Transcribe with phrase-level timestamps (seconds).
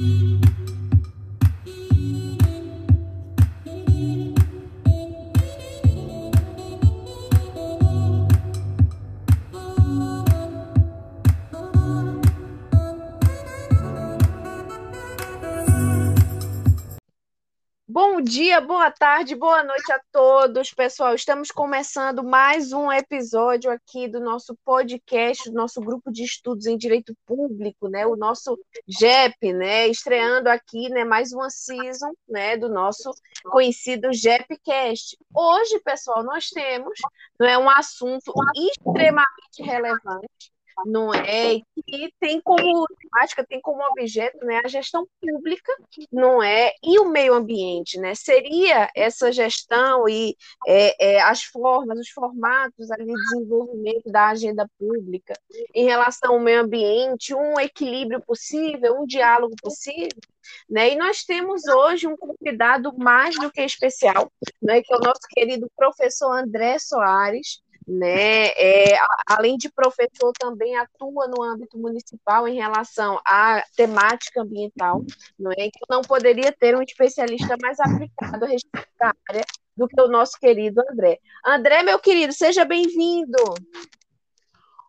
[0.00, 0.49] Thank you.
[18.22, 21.14] Dia, boa tarde, boa noite a todos, pessoal.
[21.14, 26.76] Estamos começando mais um episódio aqui do nosso podcast, do nosso grupo de estudos em
[26.76, 28.06] direito público, né?
[28.06, 29.88] O nosso GEP, né?
[29.88, 31.02] Estreando aqui, né?
[31.02, 32.58] Mais uma season, né?
[32.58, 33.10] Do nosso
[33.44, 35.16] conhecido GEPcast.
[35.34, 36.98] Hoje, pessoal, nós temos,
[37.38, 40.52] não é um assunto extremamente relevante
[40.86, 41.54] não é?
[41.54, 45.72] E tem como temática, tem como objeto né, a gestão pública,
[46.12, 46.72] não é?
[46.82, 48.14] E o meio ambiente, né?
[48.14, 54.68] Seria essa gestão e é, é, as formas, os formatos ali de desenvolvimento da agenda
[54.78, 55.34] pública
[55.74, 60.20] em relação ao meio ambiente, um equilíbrio possível, um diálogo possível?
[60.68, 60.92] Né?
[60.92, 64.82] E nós temos hoje um convidado mais do que especial, né?
[64.82, 68.48] que é o nosso querido professor André Soares, né?
[68.48, 75.04] É, além de professor, também atua no âmbito municipal em relação à temática ambiental,
[75.38, 75.66] não é?
[75.66, 79.44] Então, não poderia ter um especialista mais aplicado a respeito da área
[79.76, 81.18] do que o nosso querido André.
[81.44, 83.38] André, meu querido, seja bem-vindo.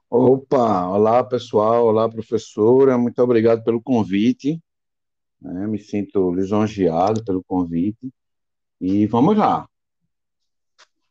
[0.10, 4.62] Opa, olá pessoal, olá professora, muito obrigado pelo convite.
[5.42, 5.66] Né?
[5.66, 8.12] Me sinto lisonjeado pelo convite.
[8.80, 9.68] E vamos lá.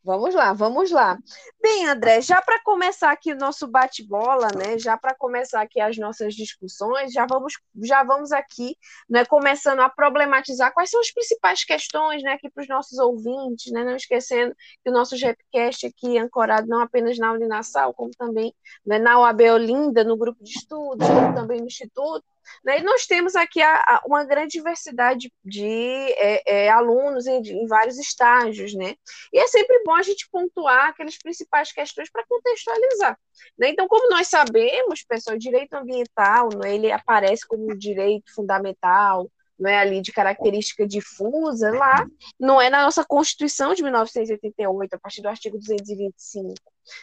[0.03, 1.19] Vamos lá, vamos lá.
[1.62, 4.79] Bem, André, já para começar aqui o nosso bate-bola, né?
[4.79, 8.75] Já para começar aqui as nossas discussões, já vamos, já vamos aqui,
[9.09, 9.27] né?
[9.27, 12.33] Começando a problematizar quais são as principais questões, né?
[12.33, 13.84] Aqui para os nossos ouvintes, né?
[13.84, 18.55] Não esquecendo que o nosso GEPcast aqui é ancorado não apenas na Uninasal, como também
[18.87, 22.25] né, na UAB Olinda, no grupo de estudos, como também no Instituto.
[22.64, 22.80] Né?
[22.80, 27.66] E nós temos aqui a, a, uma grande diversidade de é, é, alunos em, em,
[27.66, 28.94] vários estágios, né?
[29.33, 33.18] E é sempre bom a gente pontuar aquelas principais questões para contextualizar.
[33.58, 33.70] Né?
[33.70, 39.30] Então, como nós sabemos, pessoal, o direito ambiental, né, ele aparece como um direito fundamental,
[39.61, 42.06] não é ali de característica difusa, lá
[42.39, 46.55] não é na nossa Constituição de 1988, a partir do artigo 225,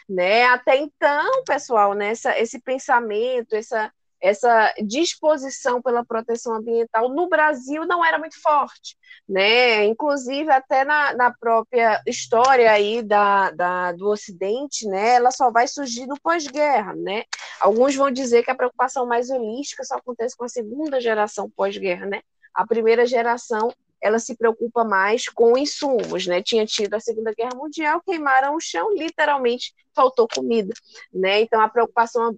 [0.08, 0.44] né?
[0.46, 8.04] Até então, pessoal, né, esse pensamento, essa essa disposição pela proteção ambiental no Brasil não
[8.04, 8.96] era muito forte,
[9.28, 9.84] né?
[9.84, 15.14] Inclusive até na, na própria história aí da, da, do Ocidente, né?
[15.14, 17.24] Ela só vai surgir no pós-guerra, né?
[17.60, 22.06] Alguns vão dizer que a preocupação mais holística só acontece com a segunda geração pós-guerra,
[22.06, 22.20] né?
[22.54, 26.42] A primeira geração ela se preocupa mais com insumos, né?
[26.42, 30.72] Tinha tido a Segunda Guerra Mundial, queimaram o chão, literalmente faltou comida,
[31.12, 31.40] né?
[31.40, 32.36] Então a preocupação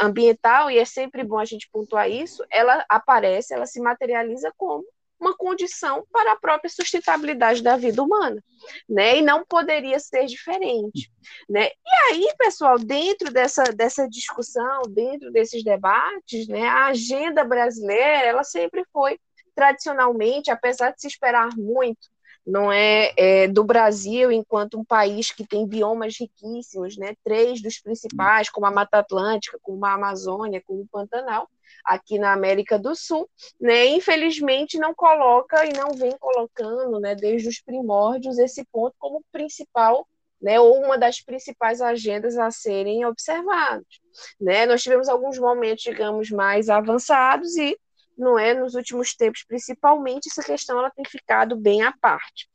[0.00, 4.84] ambiental e é sempre bom a gente pontuar isso, ela aparece, ela se materializa como
[5.20, 8.42] uma condição para a própria sustentabilidade da vida humana,
[8.88, 9.18] né?
[9.18, 11.10] E não poderia ser diferente,
[11.48, 11.66] né?
[11.66, 18.44] E aí, pessoal, dentro dessa, dessa discussão, dentro desses debates, né, a agenda brasileira, ela
[18.44, 19.18] sempre foi
[19.58, 22.08] tradicionalmente, apesar de se esperar muito,
[22.46, 27.16] não é, é, do Brasil enquanto um país que tem biomas riquíssimos, né?
[27.24, 31.50] Três dos principais, como a Mata Atlântica, como a Amazônia, como o Pantanal,
[31.84, 33.28] aqui na América do Sul,
[33.60, 33.86] né?
[33.86, 37.16] Infelizmente não coloca e não vem colocando, né?
[37.16, 40.06] Desde os primórdios esse ponto como principal
[40.40, 44.00] né, ou uma das principais agendas a serem observados.
[44.40, 44.66] Né?
[44.66, 47.76] Nós tivemos alguns momentos, digamos, mais avançados e
[48.18, 48.54] não é?
[48.54, 52.48] Nos últimos tempos, principalmente, essa questão ela tem ficado bem à parte.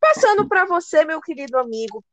[0.00, 2.04] Passando para você, meu querido amigo,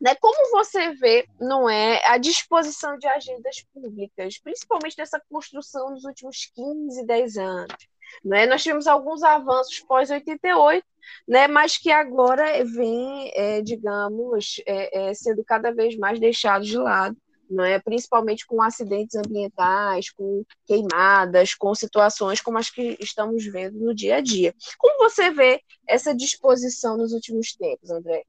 [0.00, 6.04] né, como você vê, não é, a disposição de agendas públicas, principalmente nessa construção nos
[6.04, 7.88] últimos 15, 10 anos?
[8.24, 8.46] Né?
[8.46, 10.82] Nós tivemos alguns avanços pós-88,
[11.28, 16.76] né, mas que agora vem, é, digamos, é, é, sendo cada vez mais deixados de
[16.76, 17.16] lado
[17.54, 17.78] não é?
[17.78, 24.16] principalmente com acidentes ambientais, com queimadas, com situações como as que estamos vendo no dia
[24.16, 24.54] a dia.
[24.78, 28.24] Como você vê essa disposição nos últimos tempos, André?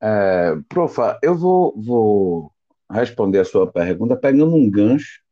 [0.00, 2.52] É, profa, eu vou, vou
[2.90, 5.22] responder a sua pergunta pegando um gancho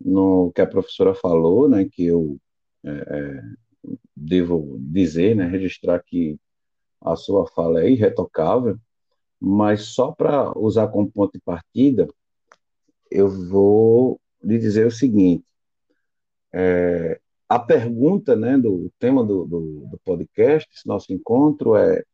[0.00, 2.38] no que a professora falou, né, que eu
[2.84, 3.42] é, é
[4.16, 6.38] devo dizer, né, registrar que
[7.00, 8.78] a sua fala é irretocável,
[9.40, 12.08] mas só para usar como ponto de partida,
[13.10, 15.44] eu vou lhe dizer o seguinte:
[16.52, 22.04] é, a pergunta, né, do tema do, do, do podcast, esse nosso encontro é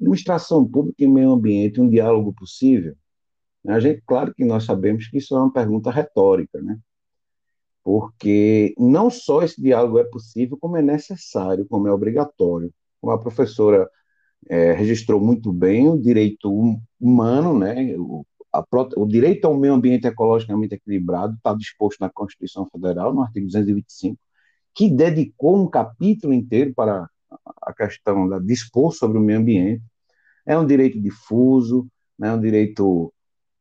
[0.00, 2.96] administração pública e meio ambiente, um diálogo possível?
[3.66, 6.78] A gente, claro que nós sabemos que isso é uma pergunta retórica, né?
[7.82, 12.72] porque não só esse diálogo é possível, como é necessário, como é obrigatório.
[13.00, 13.88] Como a professora
[14.48, 16.50] é, registrou muito bem, o direito
[17.00, 18.64] humano, né, o, a,
[18.96, 24.18] o direito ao meio ambiente ecologicamente equilibrado está disposto na Constituição Federal, no artigo 225,
[24.74, 27.08] que dedicou um capítulo inteiro para
[27.62, 29.82] a questão da dispor sobre o meio ambiente.
[30.44, 31.86] É um direito difuso,
[32.18, 33.12] né, é um direito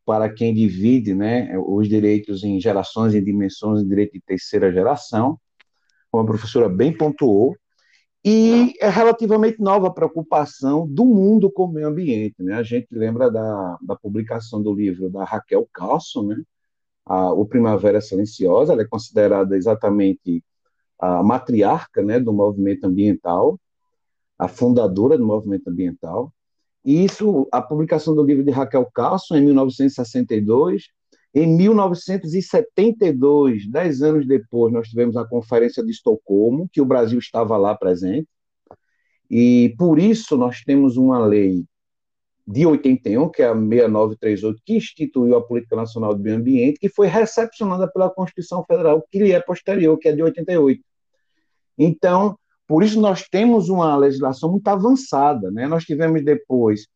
[0.06, 5.40] para quem divide né, os direitos em gerações e dimensões, direito de terceira geração,
[6.12, 7.56] como a professora bem pontuou,
[8.24, 12.36] e é relativamente nova a preocupação do mundo com o meio ambiente.
[12.44, 12.54] Né?
[12.54, 16.44] A gente lembra da, da publicação do livro da Raquel Carlson, né?
[17.06, 20.44] a, O Primavera Silenciosa, ela é considerada exatamente
[21.00, 23.60] a matriarca né, do movimento ambiental,
[24.38, 26.32] a fundadora do movimento ambiental.
[26.86, 30.90] E isso, a publicação do livro de Raquel Carlson, em 1962,
[31.34, 37.56] em 1972, dez anos depois, nós tivemos a Conferência de Estocolmo, que o Brasil estava
[37.58, 38.28] lá presente,
[39.30, 41.64] e por isso nós temos uma lei
[42.46, 46.90] de 81, que é a 6938, que instituiu a Política Nacional do Meio Ambiente, que
[46.90, 50.84] foi recepcionada pela Constituição Federal, que lhe é posterior, que é de 88.
[51.78, 52.38] Então,
[52.68, 55.50] por isso nós temos uma legislação muito avançada.
[55.52, 55.66] Né?
[55.68, 56.88] Nós tivemos depois,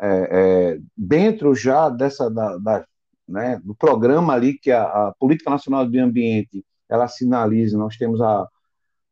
[0.00, 2.86] é, é, dentro já dessa da, da,
[3.32, 7.96] né, do programa ali que a, a, Política Nacional do Meio Ambiente ela sinaliza, nós
[7.96, 8.46] temos a,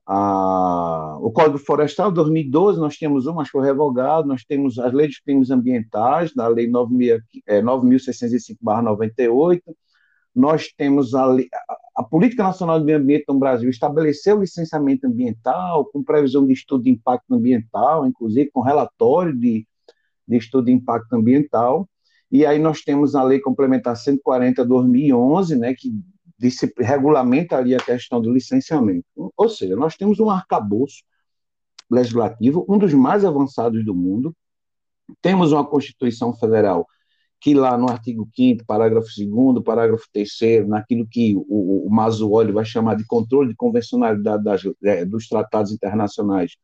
[0.06, 5.12] a, o Código Florestal 2012, nós temos um, mas foi revogado, nós temos as leis
[5.12, 9.60] de crimes ambientais, da Lei 9.605-98, é,
[10.34, 11.34] nós temos a,
[11.96, 16.52] a, Política Nacional do Meio Ambiente no Brasil estabeleceu o licenciamento ambiental, com previsão de
[16.52, 19.66] estudo de impacto ambiental, inclusive com relatório de,
[20.28, 21.88] de estudo de impacto ambiental,
[22.30, 25.92] e aí nós temos a Lei Complementar 140 2011, né, que
[26.78, 29.04] regulamenta ali a questão do licenciamento.
[29.36, 31.02] Ou seja, nós temos um arcabouço
[31.90, 34.34] legislativo, um dos mais avançados do mundo,
[35.20, 36.86] temos uma Constituição Federal
[37.40, 42.64] que lá no artigo 5 parágrafo 2 parágrafo 3 naquilo que o, o Mazuoli vai
[42.66, 46.56] chamar de controle de convencionalidade das, é, dos tratados internacionais,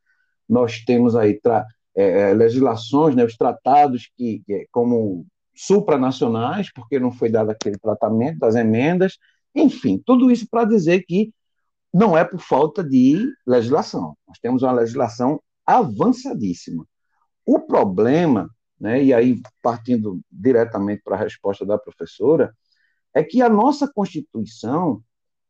[0.47, 1.65] nós temos aí tra,
[1.95, 5.25] é, é legislações, né, os tratados que como
[5.57, 9.17] supranacionais, porque não foi dado aquele tratamento das emendas,
[9.55, 11.33] enfim, tudo isso para dizer que
[11.93, 14.15] não é por falta de legislação.
[14.27, 16.85] Nós temos uma legislação avançadíssima.
[17.45, 18.49] O problema,
[18.79, 22.53] né, e aí partindo diretamente para a resposta da professora,
[23.13, 25.01] é que a nossa Constituição,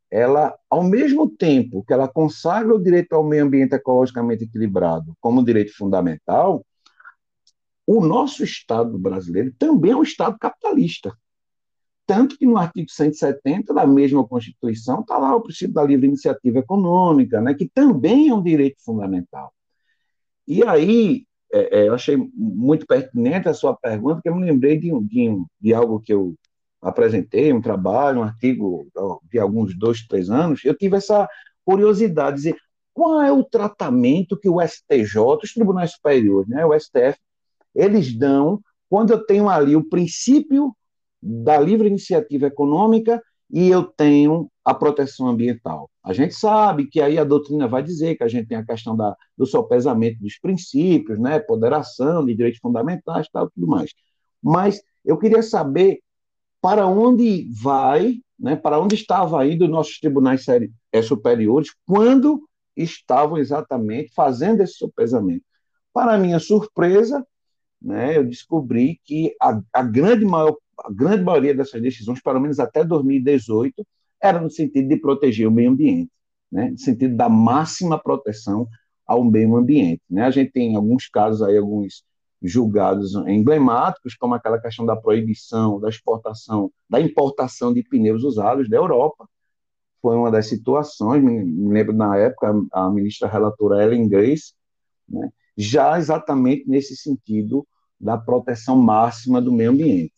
[0.09, 5.43] ela, ao mesmo tempo que ela consagra o direito ao meio ambiente ecologicamente equilibrado como
[5.43, 6.65] direito fundamental,
[7.87, 11.17] o nosso Estado brasileiro também é um Estado capitalista.
[12.05, 16.59] Tanto que no artigo 170 da mesma Constituição está lá o princípio da livre iniciativa
[16.59, 19.53] econômica, né, que também é um direito fundamental.
[20.45, 24.77] E aí, é, é, eu achei muito pertinente a sua pergunta, porque eu me lembrei
[24.77, 26.35] de, de, de algo que eu
[26.81, 28.87] apresentei, um trabalho, um artigo
[29.29, 31.27] de alguns dois, três anos, eu tive essa
[31.65, 32.57] curiosidade de dizer
[32.93, 37.17] qual é o tratamento que o STJ, os tribunais superiores, né, o STF,
[37.77, 38.59] eles dão
[38.89, 40.75] quando eu tenho ali o princípio
[41.21, 45.89] da livre iniciativa econômica e eu tenho a proteção ambiental.
[46.03, 48.95] A gente sabe que aí a doutrina vai dizer que a gente tem a questão
[48.95, 53.91] da, do sopesamento dos princípios, né, ponderação de direitos fundamentais, tal, tudo mais.
[54.43, 55.99] Mas eu queria saber
[56.61, 60.45] para onde vai, né, para onde estava indo nossos tribunais
[60.91, 62.43] eh, superiores quando
[62.75, 65.43] estavam exatamente fazendo esse sopesamento.
[65.93, 67.25] Para minha surpresa,
[67.81, 72.59] né, eu descobri que a, a, grande maior, a grande maioria dessas decisões, pelo menos
[72.59, 73.85] até 2018,
[74.21, 76.11] era no sentido de proteger o meio ambiente,
[76.51, 78.67] né, no sentido da máxima proteção
[79.05, 80.01] ao meio ambiente.
[80.09, 80.23] Né?
[80.23, 82.03] A gente tem alguns casos aí, alguns
[82.41, 88.77] julgados emblemáticos, como aquela questão da proibição da exportação, da importação de pneus usados da
[88.77, 89.27] Europa.
[90.01, 94.53] Foi uma das situações, me, lembro na época, a ministra relatora Ellen Grace,
[95.09, 97.67] né, já exatamente nesse sentido
[97.99, 100.13] da proteção máxima do meio ambiente.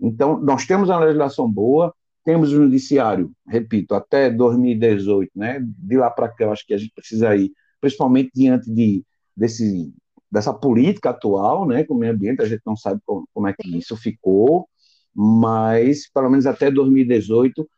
[0.00, 1.92] Então, nós temos uma legislação boa,
[2.24, 5.60] temos o judiciário, repito, até 2018, né?
[5.62, 9.04] De lá para cá, eu acho que a gente precisa ir, principalmente diante de,
[9.36, 9.92] desse,
[10.30, 13.52] dessa política atual, né, com o meio ambiente, a gente não sabe como, como é
[13.52, 14.68] que isso ficou,
[15.14, 17.68] mas pelo menos até 2018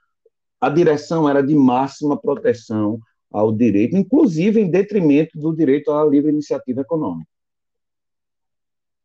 [0.61, 2.99] a direção era de máxima proteção
[3.31, 7.29] ao direito, inclusive em detrimento do direito à livre iniciativa econômica.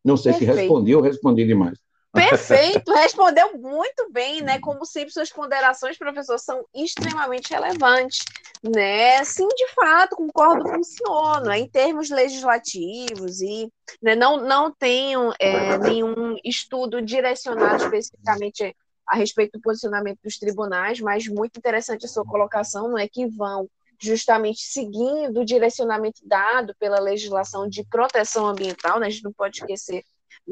[0.04, 0.54] Não sei Perfeito.
[0.54, 1.78] se respondi ou respondi demais.
[2.14, 4.60] Perfeito, respondeu muito bem, né?
[4.60, 8.26] Como sempre, suas ponderações, professor, são extremamente relevantes,
[8.64, 9.24] né?
[9.24, 11.60] Sim, de fato, concordo com o senhor, né?
[11.60, 18.76] em termos legislativos e né, não, não tenho é, nenhum estudo direcionado especificamente
[19.08, 23.28] a respeito do posicionamento dos tribunais, mas muito interessante a sua colocação, não é que
[23.28, 23.68] vão
[24.02, 29.08] justamente seguindo o direcionamento dado pela legislação de proteção ambiental, né?
[29.08, 30.04] a gente não pode esquecer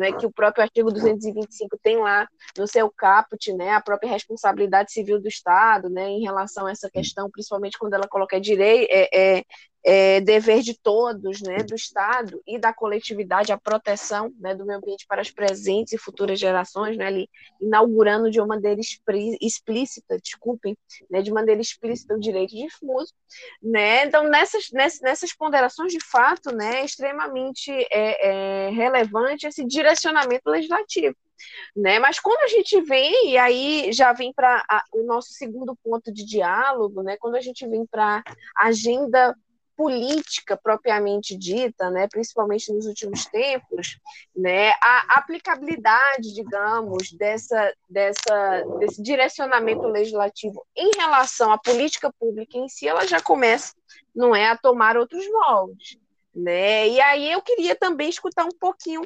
[0.02, 2.28] é que o próprio artigo 225 tem lá
[2.58, 6.90] no seu caput, né, a própria responsabilidade civil do Estado, né, em relação a essa
[6.90, 9.44] questão, principalmente quando ela coloca direito, é, é,
[9.84, 14.80] é, dever de todos, né, do Estado e da coletividade, a proteção né, do meio
[14.80, 17.30] ambiente para as presentes e futuras gerações, né, ali,
[17.62, 20.78] inaugurando de uma maneira explícita, desculpem,
[21.10, 23.14] né, de maneira explícita o direito difuso,
[23.62, 30.50] né, então nessas, nessas, ponderações, de fato, né, é extremamente é, é relevante esse direcionamento
[30.50, 31.16] legislativo,
[31.76, 32.00] né?
[32.00, 34.62] Mas quando a gente vem, e aí já vem para
[34.94, 37.16] o nosso segundo ponto de diálogo, né?
[37.18, 38.24] Quando a gente vem para
[38.58, 39.36] a agenda
[39.80, 43.98] política propriamente dita, né, principalmente nos últimos tempos,
[44.36, 52.68] né, a aplicabilidade, digamos, dessa, dessa, desse direcionamento legislativo em relação à política pública em
[52.68, 53.74] si, ela já começa,
[54.14, 55.98] não é, a tomar outros moldes,
[56.36, 56.90] né?
[56.90, 59.02] E aí eu queria também escutar um pouquinho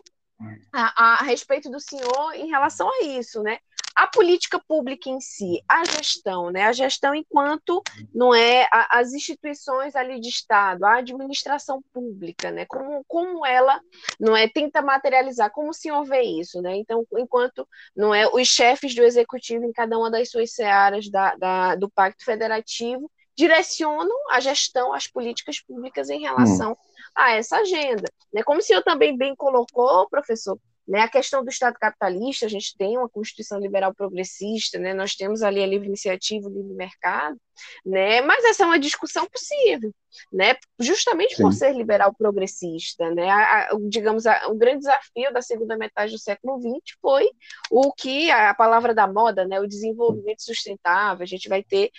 [0.74, 3.60] a, a respeito do senhor em relação a isso, né?
[3.96, 6.64] A política pública em si, a gestão, né?
[6.64, 7.82] A gestão enquanto
[8.14, 12.66] não é a, as instituições ali de Estado, a administração pública, né?
[12.66, 13.80] Como, como ela
[14.20, 16.76] não é tenta materializar, como o senhor vê isso, né?
[16.76, 21.36] Então, enquanto não é os chefes do executivo em cada uma das suas searas da,
[21.36, 26.76] da do Pacto Federativo direcionam a gestão, as políticas públicas em relação hum.
[27.16, 28.12] a essa agenda.
[28.32, 28.44] Né?
[28.44, 31.02] Como o senhor também bem colocou, professor, né?
[31.02, 34.94] A questão do Estado capitalista, a gente tem uma Constituição liberal progressista, né?
[34.94, 37.38] nós temos ali a livre iniciativa, o livre mercado,
[37.86, 38.22] né?
[38.22, 39.94] mas essa é uma discussão possível
[40.32, 40.56] né?
[40.80, 41.44] Justamente Sim.
[41.44, 43.30] por ser liberal progressista, né?
[43.30, 47.30] A, a, digamos, a, o grande desafio da segunda metade do século XX foi
[47.72, 49.60] o que a, palavra da moda, né?
[49.60, 51.24] O desenvolvimento sustentável.
[51.24, 51.90] A gente vai ter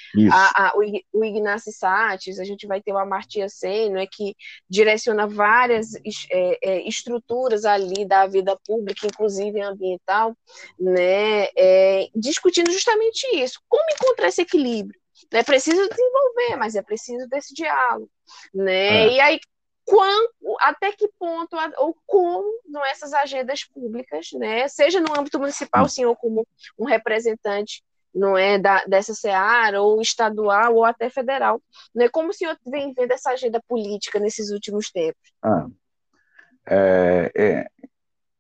[0.75, 4.35] o, o Ignacio Satis, a gente vai ter o Amartya Sen, não é que
[4.69, 5.95] direciona várias
[6.31, 10.37] é, é, estruturas ali da vida pública, inclusive ambiental,
[10.79, 11.49] né?
[11.57, 13.61] É, discutindo justamente isso.
[13.69, 15.04] Como encontrar esse equilíbrio?
[15.33, 18.11] É preciso desenvolver, mas é preciso desse diálogo,
[18.55, 19.07] né?
[19.07, 19.13] É.
[19.13, 19.41] E aí
[19.85, 25.89] quanto, até que ponto ou como não essas agendas públicas, né, seja no âmbito municipal,
[25.89, 26.47] sim, ou como
[26.79, 27.83] um representante
[28.15, 31.61] não é da, dessa seara ou estadual ou até federal,
[31.93, 32.09] né?
[32.09, 35.33] Como o senhor vem vendo essa agenda política nesses últimos tempos?
[35.43, 35.67] Ah,
[36.67, 37.67] é, é,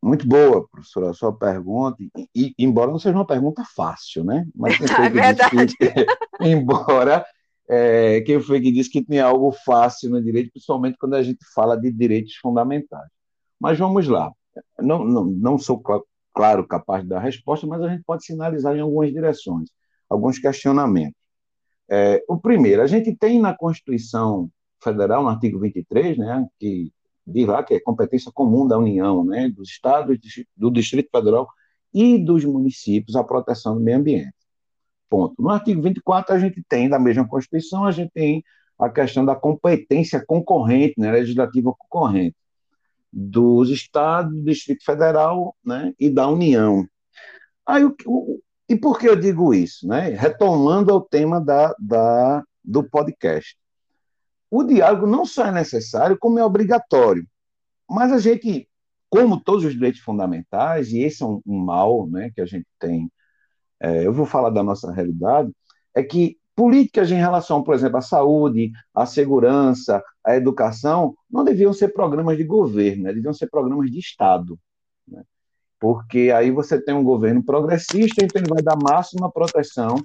[0.05, 1.97] muito boa, professora, a sua pergunta,
[2.35, 4.47] e, embora não seja uma pergunta fácil, né?
[4.55, 5.75] Mas é verdade.
[5.77, 6.07] Que,
[6.47, 7.25] embora
[7.67, 11.39] é, quem foi que disse que tinha algo fácil no direito, principalmente quando a gente
[11.55, 13.09] fala de direitos fundamentais.
[13.59, 14.31] Mas vamos lá.
[14.79, 15.83] Não, não, não sou,
[16.35, 19.71] claro, capaz de dar resposta, mas a gente pode sinalizar em algumas direções,
[20.09, 21.19] alguns questionamentos.
[21.89, 24.51] É, o primeiro, a gente tem na Constituição
[24.83, 26.93] Federal, no artigo 23, né, que
[27.27, 30.19] diz lá que é competência comum da União, né, dos estados,
[30.57, 31.49] do Distrito Federal
[31.93, 34.35] e dos municípios a proteção do meio ambiente.
[35.09, 35.41] Ponto.
[35.41, 38.45] No artigo 24, a gente tem, da mesma Constituição, a gente tem
[38.79, 42.37] a questão da competência concorrente, né, legislativa concorrente,
[43.13, 46.85] dos estados, do Distrito Federal né, e da União.
[47.67, 49.87] Aí, o, o, e por que eu digo isso?
[49.87, 50.09] Né?
[50.09, 53.57] Retomando ao tema da, da, do podcast
[54.57, 57.27] o diálogo não só é necessário, como é obrigatório.
[57.91, 58.69] Mas a gente,
[59.11, 62.67] como todos os direitos fundamentais, e esse é um, um mal né, que a gente
[62.79, 63.11] tem,
[63.81, 65.51] é, eu vou falar da nossa realidade,
[65.93, 71.73] é que políticas em relação, por exemplo, à saúde, à segurança, à educação, não deviam
[71.73, 74.57] ser programas de governo, né, deviam ser programas de Estado.
[75.09, 75.25] Né?
[75.81, 79.97] Porque aí você tem um governo progressista, então ele vai dar máxima proteção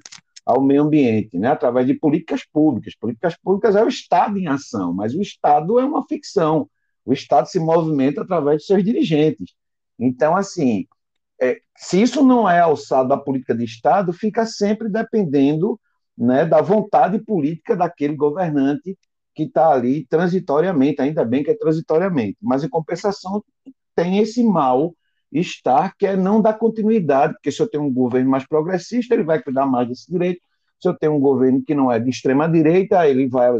[0.49, 2.95] ao meio ambiente, né, através de políticas públicas.
[2.95, 6.67] Políticas públicas é o Estado em ação, mas o Estado é uma ficção.
[7.05, 9.53] O Estado se movimenta através de seus dirigentes.
[9.99, 10.87] Então, assim,
[11.39, 15.79] é, se isso não é alçado à política de Estado, fica sempre dependendo
[16.17, 18.97] né, da vontade política daquele governante
[19.35, 23.43] que está ali transitoriamente, ainda bem que é transitoriamente, mas em compensação
[23.95, 24.95] tem esse mal
[25.31, 29.23] estar, que é não dar continuidade, porque se eu tenho um governo mais progressista, ele
[29.23, 30.41] vai cuidar mais desse direito.
[30.81, 33.51] Se eu tenho um governo que não é de extrema direita, ele vai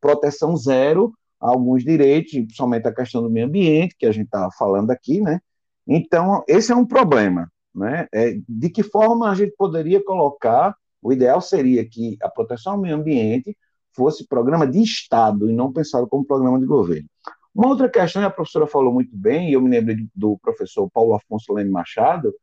[0.00, 4.48] proteção zero a alguns direitos, principalmente a questão do meio ambiente, que a gente está
[4.58, 5.40] falando aqui, né?
[5.86, 7.50] Então, esse é um problema.
[7.74, 12.72] né, é, de que forma a gente poderia colocar, o ideal seria que a proteção
[12.72, 13.54] ao meio ambiente
[13.94, 17.08] fosse programa de Estado e não pensado como programa de governo.
[17.56, 21.14] Uma outra questão, a professora falou muito bem, e eu me lembro do professor Paulo
[21.14, 22.34] Afonso Leme Machado,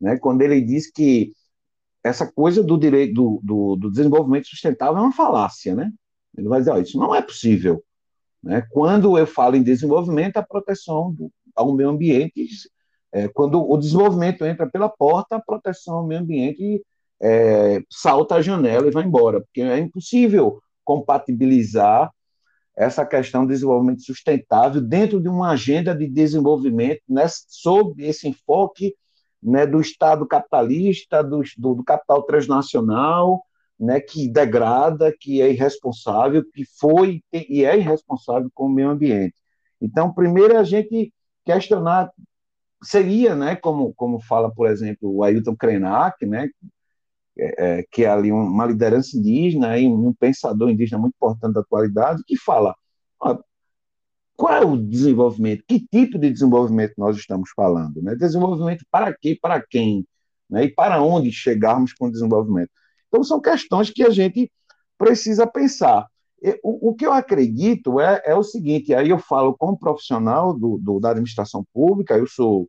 [0.00, 1.32] né, quando ele diz que
[2.02, 5.92] essa coisa do direito do, do, do, desenvolvimento sustentável é uma falácia, né?
[6.36, 7.84] Ele vai dizer, isso não é possível.
[8.42, 8.66] Né?
[8.70, 12.46] Quando eu falo em desenvolvimento, a proteção do, ao meio ambiente,
[13.12, 16.82] é, quando o desenvolvimento entra pela porta, a proteção ao meio ambiente
[17.20, 22.10] é, salta a janela e vai embora, porque é impossível compatibilizar
[22.76, 28.94] essa questão do desenvolvimento sustentável dentro de uma agenda de desenvolvimento né, sob esse enfoque
[29.42, 33.42] né, do Estado capitalista, do, do, capital transnacional,
[33.78, 39.34] né, que degrada, que é irresponsável, que foi e é irresponsável com o meio ambiente.
[39.80, 41.12] Então, primeiro a gente
[41.44, 42.10] questionar
[42.82, 46.48] seria, né, como, como fala, por exemplo, o Ailton Krenak, né,
[47.38, 51.60] é, é, que é ali uma liderança indígena e um pensador indígena muito importante da
[51.60, 52.74] atualidade, que fala
[53.20, 53.38] ó,
[54.36, 58.14] qual é o desenvolvimento, que tipo de desenvolvimento nós estamos falando, né?
[58.14, 60.06] Desenvolvimento para quê, para quem,
[60.48, 60.64] né?
[60.64, 62.70] E para onde chegarmos com o desenvolvimento.
[63.08, 64.50] Então são questões que a gente
[64.98, 66.06] precisa pensar.
[66.62, 70.76] O, o que eu acredito é, é, o seguinte, aí eu falo como profissional do,
[70.78, 72.68] do, da administração pública, eu sou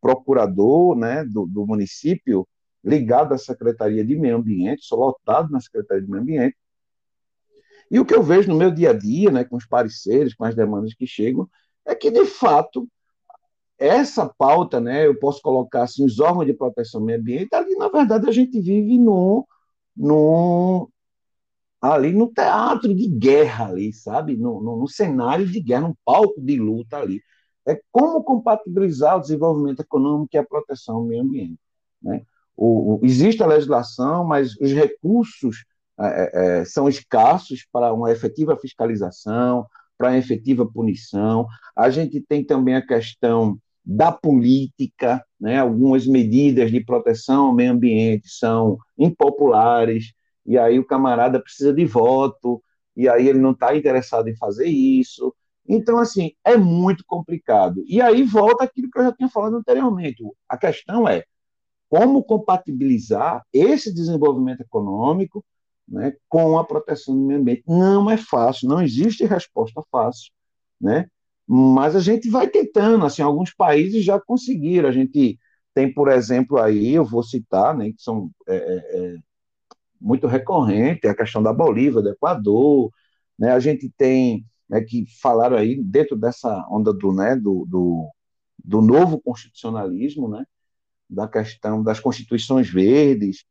[0.00, 2.48] procurador né, do, do município,
[2.84, 6.56] ligado à Secretaria de Meio Ambiente, sou lotado na Secretaria de Meio Ambiente.
[7.90, 10.44] E o que eu vejo no meu dia a dia, né, com os pareceres, com
[10.44, 11.48] as demandas que chegam,
[11.84, 12.88] é que, de fato,
[13.78, 17.74] essa pauta, né, eu posso colocar assim, os órgãos de proteção ao meio ambiente, ali,
[17.76, 19.46] na verdade, a gente vive no,
[19.96, 20.90] no,
[21.80, 24.36] ali no teatro de guerra, ali, sabe?
[24.36, 27.20] No, no, no cenário de guerra, num palco de luta ali.
[27.66, 31.58] É como compatibilizar o desenvolvimento econômico e a proteção ao meio ambiente.
[32.02, 32.24] Né?
[32.60, 35.64] O, o, existe a legislação, mas os recursos
[35.98, 41.46] é, é, é, são escassos para uma efetiva fiscalização, para uma efetiva punição.
[41.74, 45.58] A gente tem também a questão da política, né?
[45.58, 50.12] algumas medidas de proteção ao meio ambiente são impopulares,
[50.44, 52.62] e aí o camarada precisa de voto,
[52.94, 55.34] e aí ele não está interessado em fazer isso.
[55.66, 57.82] Então, assim, é muito complicado.
[57.86, 60.22] E aí volta aquilo que eu já tinha falado anteriormente.
[60.46, 61.24] A questão é
[61.90, 65.44] como compatibilizar esse desenvolvimento econômico
[65.86, 67.64] né, com a proteção do meio ambiente.
[67.66, 70.30] Não é fácil, não existe resposta fácil,
[70.80, 71.06] né?
[71.52, 75.36] mas a gente vai tentando, assim, alguns países já conseguiram, a gente
[75.74, 79.16] tem, por exemplo, aí, eu vou citar, né, que são é, é, é
[80.00, 82.92] muito recorrente, a questão da Bolívia, do Equador,
[83.36, 88.08] né, a gente tem, né, que falaram aí, dentro dessa onda do, né, do, do,
[88.64, 90.44] do novo constitucionalismo, né,
[91.10, 93.44] da questão das constituições verdes,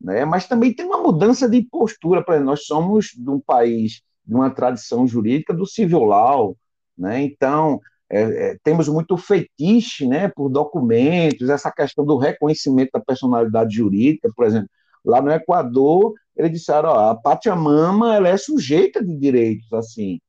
[0.00, 0.24] né?
[0.24, 2.22] mas também tem uma mudança de postura.
[2.22, 6.56] Para nós somos de um país de uma tradição jurídica do civil law,
[6.96, 7.22] né?
[7.22, 13.74] então é, é, temos muito fetiche né, por documentos, essa questão do reconhecimento da personalidade
[13.74, 14.68] jurídica, por exemplo,
[15.04, 20.20] lá no Equador, eles disseram, ó, a Pachamama ela é sujeita de direitos, assim,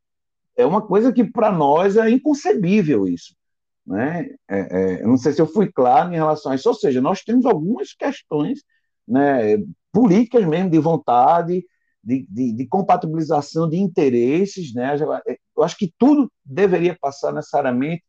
[0.55, 3.35] é uma coisa que para nós é inconcebível isso.
[3.87, 4.27] Né?
[4.49, 6.99] É, é, eu não sei se eu fui claro em relação a isso, ou seja,
[7.01, 8.61] nós temos algumas questões
[9.07, 9.57] né,
[9.93, 11.65] políticas mesmo, de vontade,
[12.03, 14.73] de, de, de, compatibilização de interesses.
[14.73, 14.97] Né?
[15.55, 18.03] Eu acho que tudo deveria passar necessariamente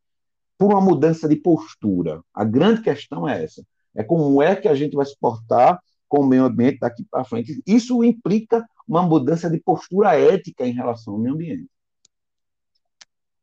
[0.59, 2.21] por uma mudança de postura.
[2.35, 3.63] A grande questão é essa:
[3.95, 7.25] é como é que a gente vai se portar com o meio ambiente daqui para
[7.25, 7.63] frente.
[7.67, 11.69] Isso implica uma mudança de postura ética em relação ao meio ambiente.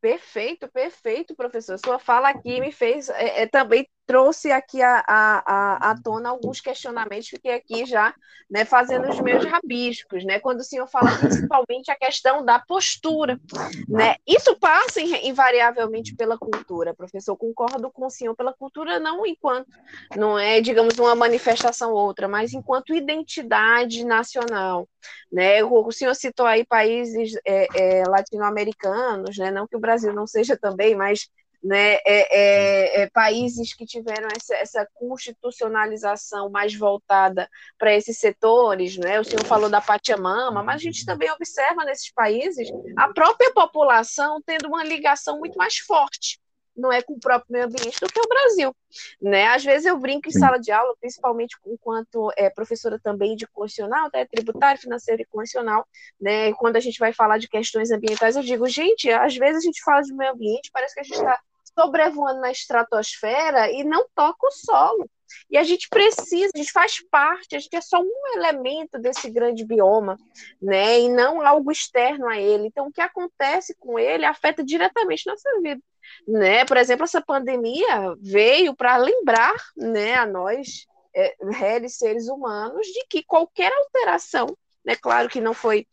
[0.05, 1.79] Perfeito, perfeito, professor.
[1.79, 6.61] Sua fala aqui me fez é, é, também trouxe aqui a, a, a, tona alguns
[6.61, 8.13] questionamentos, fiquei aqui já
[8.49, 10.39] né, fazendo os meus rabiscos, né?
[10.39, 13.39] Quando o senhor fala principalmente a questão da postura,
[13.87, 14.15] né?
[14.25, 17.35] Isso passa invariavelmente pela cultura, professor.
[17.35, 19.67] Concordo com o senhor pela cultura, não enquanto
[20.15, 24.87] não é, digamos, uma manifestação ou outra, mas enquanto identidade nacional,
[25.31, 25.63] né?
[25.63, 29.49] O, senhor citou aí países é, é, latino-americanos, né?
[29.49, 31.27] Não que o Brasil não seja também, mas
[31.65, 38.97] né, é, é, é, países que tiveram essa, essa, constitucionalização mais voltada para esses setores,
[38.97, 39.19] né?
[39.19, 44.39] o senhor falou da Pachamama, mas a gente também observa nesses países a própria população
[44.45, 46.39] tendo uma ligação muito mais forte
[46.75, 48.75] não é com o próprio meio ambiente do que o Brasil,
[49.21, 49.47] né?
[49.47, 54.07] Às vezes eu brinco em sala de aula, principalmente enquanto é, professora também de constitucional,
[54.07, 55.87] até tributário, financeiro e constitucional,
[56.19, 56.51] né?
[56.55, 59.81] Quando a gente vai falar de questões ambientais, eu digo, gente, às vezes a gente
[59.83, 61.39] fala de meio ambiente, parece que a gente está
[61.77, 65.09] sobrevoando na estratosfera e não toca o solo.
[65.49, 69.29] E a gente precisa, a gente faz parte, a gente é só um elemento desse
[69.29, 70.17] grande bioma,
[70.61, 70.99] né?
[70.99, 72.67] E não algo externo a ele.
[72.67, 75.81] Então, o que acontece com ele afeta diretamente nossa vida,
[76.27, 76.65] né?
[76.65, 83.05] Por exemplo, essa pandemia veio para lembrar, né, a nós, é, réis seres humanos, de
[83.09, 84.47] que qualquer alteração
[84.85, 84.95] né?
[84.95, 85.87] Claro que não foi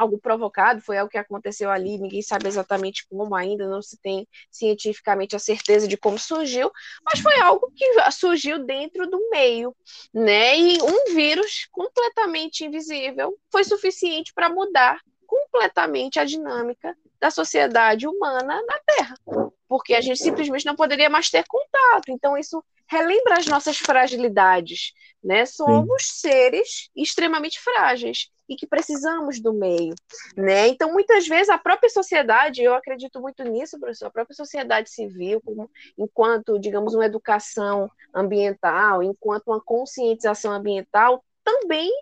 [0.00, 4.26] algo provocado, foi algo que aconteceu ali, ninguém sabe exatamente como ainda, não se tem
[4.50, 6.70] cientificamente a certeza de como surgiu,
[7.04, 9.76] mas foi algo que surgiu dentro do meio,
[10.12, 10.58] né?
[10.58, 18.62] E um vírus completamente invisível foi suficiente para mudar completamente a dinâmica da sociedade humana
[18.66, 19.14] na Terra,
[19.68, 22.08] porque a gente simplesmente não poderia mais ter contato.
[22.08, 25.44] Então isso relembra as nossas fragilidades, né?
[25.44, 26.14] Somos Sim.
[26.14, 29.94] seres extremamente frágeis e que precisamos do meio,
[30.36, 30.66] né?
[30.66, 35.40] Então, muitas vezes a própria sociedade, eu acredito muito nisso, professor, a própria sociedade civil,
[35.40, 41.92] como, enquanto, digamos, uma educação ambiental, enquanto uma conscientização ambiental, também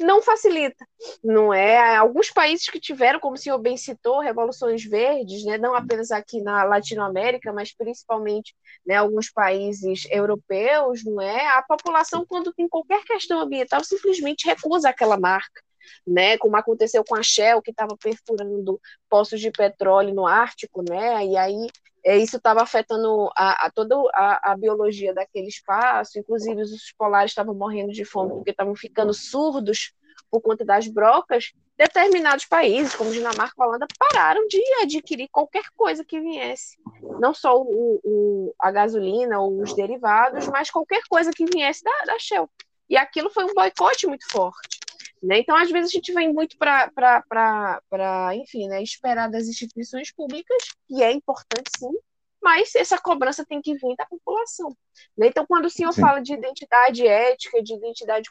[0.00, 0.86] não facilita,
[1.22, 1.96] não é?
[1.96, 6.40] Alguns países que tiveram, como o senhor bem citou, revoluções verdes, né, não apenas aqui
[6.40, 8.54] na Latinoamérica, mas principalmente
[8.86, 11.48] né, alguns países europeus, não é?
[11.48, 15.60] A população, quando tem qualquer questão ambiental, simplesmente recusa aquela marca.
[16.06, 21.26] Né, como aconteceu com a Shell, que estava perfurando poços de petróleo no Ártico, né,
[21.26, 21.66] e aí
[22.04, 27.32] é, isso estava afetando a, a toda a, a, biologia daquele espaço, inclusive os polares
[27.32, 29.92] estavam morrendo de fome porque estavam ficando surdos
[30.30, 36.04] por conta das brocas, determinados países, como Dinamarca e Holanda, pararam de adquirir qualquer coisa
[36.04, 36.76] que viesse.
[37.20, 42.04] Não só o, o, a gasolina ou os derivados, mas qualquer coisa que viesse da,
[42.06, 42.48] da Shell.
[42.90, 44.77] E aquilo foi um boicote muito forte.
[45.22, 45.38] Né?
[45.40, 51.02] Então, às vezes, a gente vem muito para, enfim, né, esperar das instituições públicas, que
[51.02, 51.92] é importante sim,
[52.42, 54.74] mas essa cobrança tem que vir da população.
[55.16, 55.26] Né?
[55.28, 56.00] Então, quando o senhor sim.
[56.00, 58.28] fala de identidade ética, de identidade,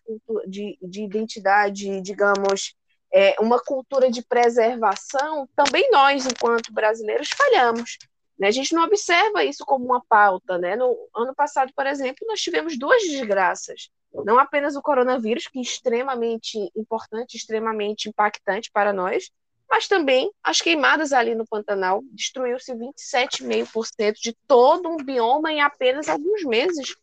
[0.47, 2.73] de, de identidade, digamos,
[3.11, 7.97] é, uma cultura de preservação, também nós, enquanto brasileiros, falhamos.
[8.37, 8.47] Né?
[8.47, 10.57] A gente não observa isso como uma pauta.
[10.57, 10.75] Né?
[10.75, 13.89] No ano passado, por exemplo, nós tivemos duas desgraças.
[14.25, 19.29] Não apenas o coronavírus, que é extremamente importante, extremamente impactante para nós,
[19.69, 22.01] mas também as queimadas ali no Pantanal.
[22.11, 26.95] Destruiu-se 27,5% de todo um bioma em apenas alguns meses.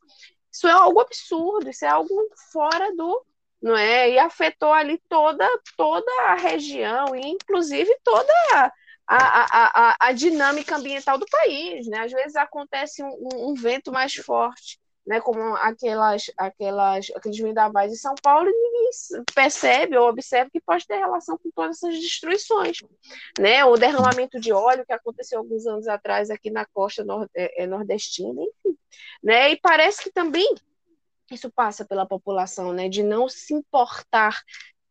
[0.50, 2.14] Isso é algo absurdo, isso é algo
[2.52, 3.24] fora do.
[3.60, 4.10] Não é?
[4.10, 8.32] E afetou ali toda, toda a região, e inclusive toda
[9.06, 11.86] a, a, a, dinâmica ambiental do país.
[11.86, 11.98] Né?
[12.00, 17.98] Às vezes acontece um, um vento mais forte né, como aquelas, aquelas, aqueles vendavais de
[17.98, 18.90] São Paulo, e ninguém
[19.34, 22.78] percebe ou observa que pode ter relação com todas essas destruições.
[23.38, 23.64] Né?
[23.64, 27.66] O derramamento de óleo que aconteceu alguns anos atrás aqui na costa nord é, é,
[27.66, 28.78] nordestina, enfim.
[29.22, 29.52] Né?
[29.52, 30.54] E parece que também
[31.30, 34.42] isso passa pela população, né, de não se importar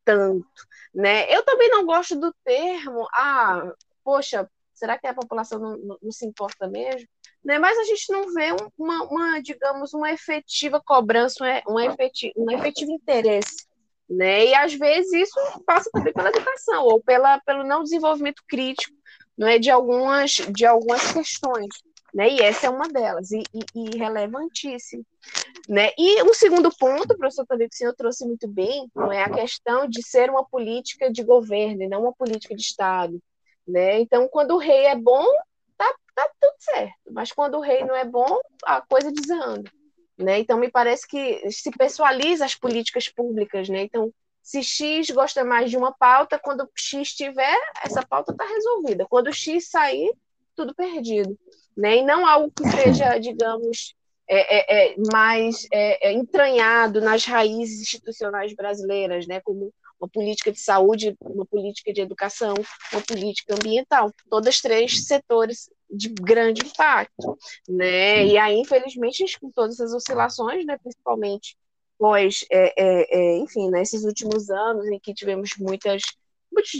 [0.04, 0.46] tanto.
[0.94, 1.34] Né?
[1.34, 3.72] Eu também não gosto do termo, ah,
[4.04, 7.08] poxa, será que a população não, não, não se importa mesmo?
[7.44, 7.60] né?
[7.60, 12.92] mas a gente não vê uma, uma digamos, uma efetiva cobrança, um efetivo, um efetivo
[12.92, 13.68] interesse.
[14.10, 14.48] Né?
[14.48, 18.96] E às vezes isso passa também pela educação ou pela, pelo não desenvolvimento crítico
[19.36, 21.68] não é, de, algumas, de algumas questões.
[22.14, 22.30] Né?
[22.30, 25.04] E essa é uma delas, e, e, e relevantíssima.
[25.68, 25.90] Né?
[25.98, 29.30] E um segundo ponto, professor Tadeu, que o senhor trouxe muito bem, não é a
[29.30, 33.20] questão de ser uma política de governo e não uma política de Estado.
[33.68, 34.00] Né?
[34.00, 35.26] Então, quando o rei é bom,
[36.16, 37.12] tá tudo certo.
[37.12, 39.70] Mas quando o rei não é bom, a coisa desanda.
[40.18, 40.40] Né?
[40.40, 43.68] Então, me parece que se pessoaliza as políticas públicas.
[43.68, 43.84] Né?
[43.84, 49.06] Então, se X gosta mais de uma pauta, quando X tiver, essa pauta está resolvida.
[49.10, 50.14] Quando X sair,
[50.56, 51.38] tudo perdido.
[51.76, 51.98] Né?
[51.98, 53.96] E não algo que seja, digamos,
[54.28, 59.42] é, é, é mais é, é, entranhado nas raízes institucionais brasileiras, né?
[59.42, 59.74] como
[60.04, 62.54] uma política de saúde, uma política de educação,
[62.92, 64.12] uma política ambiental.
[64.30, 67.38] Todos três setores de grande impacto,
[67.68, 68.26] né?
[68.26, 71.56] E aí, infelizmente, com todas as oscilações, né, principalmente
[71.98, 76.02] pós, é, é, é, enfim, nesses últimos anos em que tivemos muitas,
[76.52, 76.72] muitas,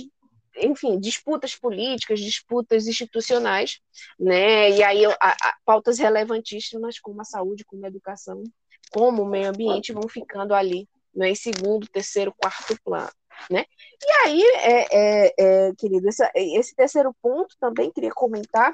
[0.58, 3.80] enfim, disputas políticas, disputas institucionais,
[4.20, 4.72] né?
[4.72, 8.44] E aí a, a, pautas relevantíssimas como a saúde, como a educação,
[8.92, 13.12] como o meio ambiente vão ficando ali, né, em segundo, terceiro, quarto plano.
[13.50, 13.66] Né?
[14.02, 18.72] E aí, é, é, é, querido, essa, esse terceiro ponto também queria comentar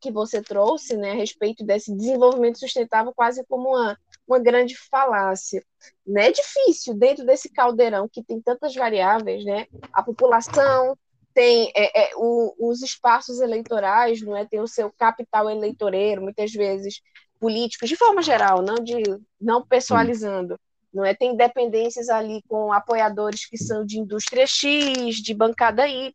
[0.00, 5.64] que você trouxe, né, a respeito desse desenvolvimento sustentável quase como uma, uma grande falácia.
[6.06, 6.28] Né?
[6.28, 9.66] É difícil, dentro desse caldeirão que tem tantas variáveis, né?
[9.92, 10.96] a população
[11.32, 14.46] tem é, é, o, os espaços eleitorais, não é?
[14.46, 17.00] tem o seu capital eleitoreiro, muitas vezes
[17.38, 19.02] políticos, de forma geral, não de
[19.38, 20.58] não pessoalizando,
[20.96, 21.14] não é?
[21.14, 26.10] Tem dependências ali com apoiadores que são de indústria X, de bancada Y,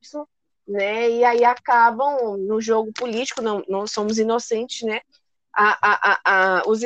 [0.67, 1.07] né?
[1.07, 5.01] E aí acabam no jogo político, não, não somos inocentes, né?
[5.53, 6.79] A, a, a, os,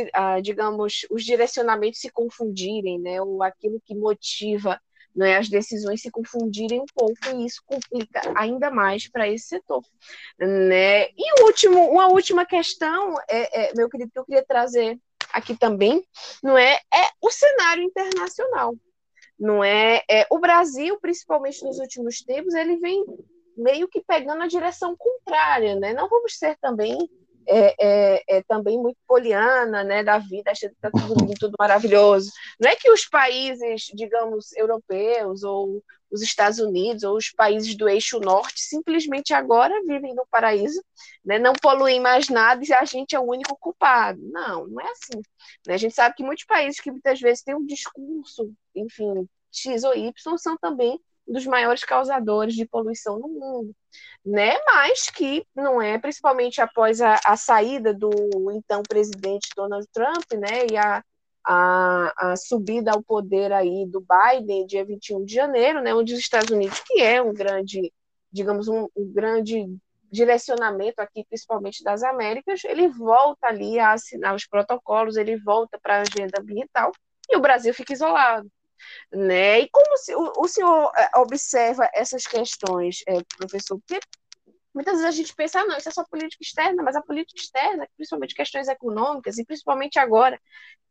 [0.44, 3.22] digamos, os direcionamentos se confundirem, né?
[3.22, 4.78] Ou aquilo que motiva
[5.16, 9.82] né, as decisões se confundirem um pouco e isso complica ainda mais para esse setor.
[10.38, 11.06] Né?
[11.12, 15.00] E o último, uma última questão, é, é, meu querido, que eu queria trazer
[15.36, 16.04] aqui também,
[16.42, 18.74] não é, é o cenário internacional.
[19.38, 23.04] Não é, é o Brasil, principalmente nos últimos tempos, ele vem
[23.58, 25.94] meio que pegando a direção contrária, né?
[25.94, 26.98] Não vamos ser também
[27.48, 32.32] é, é, é, também muito poliana, né, da vida, achando que está tudo, tudo maravilhoso.
[32.60, 37.90] Não é que os países, digamos, europeus ou os Estados Unidos ou os países do
[37.90, 40.84] eixo norte simplesmente agora vivem no paraíso,
[41.24, 44.20] né, não poluem mais nada e a gente é o único culpado.
[44.22, 45.22] Não, não é assim.
[45.68, 45.74] Né?
[45.74, 49.96] A gente sabe que muitos países que muitas vezes têm um discurso, enfim, X ou
[49.96, 53.76] Y, são também dos maiores causadores de poluição no mundo,
[54.24, 54.54] né?
[54.66, 58.12] Mas que não é, principalmente após a, a saída do
[58.52, 60.68] então presidente Donald Trump, né?
[60.72, 61.04] E a,
[61.46, 65.94] a, a, subida ao poder aí do Biden, dia 21 de janeiro, né?
[65.94, 67.94] Onde os Estados Unidos, que é um grande,
[68.32, 69.68] digamos, um, um grande
[70.12, 75.98] direcionamento aqui, principalmente das Américas, ele volta ali a assinar os protocolos, ele volta para
[75.98, 76.92] a agenda ambiental
[77.30, 78.50] e o Brasil fica isolado.
[79.12, 79.62] Né?
[79.62, 83.80] E como o, o senhor é, observa essas questões, é, professor?
[83.80, 84.00] Porque
[84.76, 87.40] muitas vezes a gente pensa, ah, não, isso é só política externa, mas a política
[87.40, 90.40] externa, principalmente questões econômicas, e principalmente agora,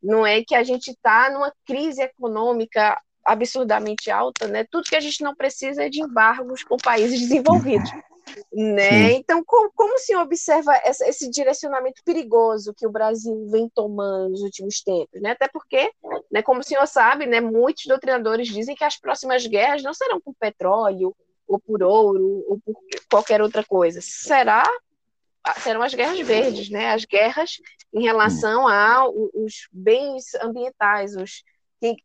[0.03, 4.65] não é que a gente está numa crise econômica absurdamente alta, né?
[4.71, 7.91] Tudo que a gente não precisa é de embargos com países desenvolvidos.
[8.53, 9.13] Né?
[9.13, 14.31] Então, como, como o senhor observa essa, esse direcionamento perigoso que o Brasil vem tomando
[14.31, 15.21] nos últimos tempos?
[15.21, 15.33] Né?
[15.33, 15.93] Até porque,
[16.33, 20.21] né, como o senhor sabe, né, muitos doutrinadores dizem que as próximas guerras não serão
[20.21, 21.15] por petróleo,
[21.47, 22.75] ou por ouro, ou por
[23.11, 24.01] qualquer outra coisa.
[24.03, 24.65] Será
[25.59, 26.93] serão as guerras verdes, né?
[26.93, 27.59] As guerras
[27.93, 31.45] em relação aos bens ambientais, os,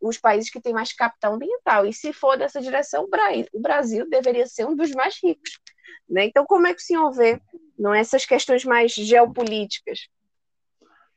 [0.02, 1.86] os países que têm mais capital ambiental.
[1.86, 3.08] E se for dessa direção,
[3.54, 5.60] o Brasil deveria ser um dos mais ricos.
[6.08, 6.26] Né?
[6.26, 7.42] Então, como é que o senhor vê
[7.78, 10.08] não, essas questões mais geopolíticas?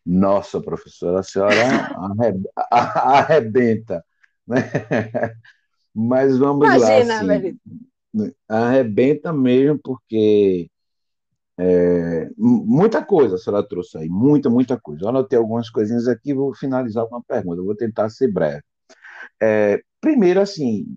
[0.04, 1.54] Nossa, professora, a senhora
[2.70, 4.04] arrebenta.
[4.46, 4.62] Né?
[5.94, 7.34] Mas vamos Imagina, lá.
[7.36, 7.58] Assim,
[8.48, 10.70] arrebenta mesmo, porque
[11.58, 15.04] é, muita coisa a senhora trouxe aí, muita, muita coisa.
[15.04, 18.62] Eu anotei algumas coisinhas aqui, vou finalizar com uma pergunta, vou tentar ser breve.
[19.40, 20.96] É, primeiro, assim,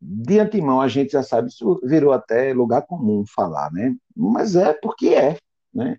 [0.00, 3.94] de antemão a gente já sabe, isso virou até lugar comum falar, né?
[4.16, 5.38] Mas é porque é,
[5.72, 5.98] né?